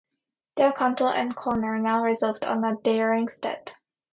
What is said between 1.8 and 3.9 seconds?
resolved on a daring step.